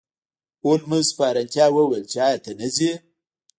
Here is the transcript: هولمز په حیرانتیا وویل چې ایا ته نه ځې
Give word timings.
هولمز 0.65 1.07
په 1.17 1.23
حیرانتیا 1.27 1.65
وویل 1.71 2.03
چې 2.11 2.17
ایا 2.27 2.37
ته 2.43 2.51
نه 2.59 2.67
ځې 2.75 2.91